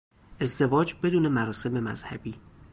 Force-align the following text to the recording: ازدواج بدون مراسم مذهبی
ازدواج 0.41 0.95
بدون 1.03 1.27
مراسم 1.27 1.79
مذهبی 1.83 2.35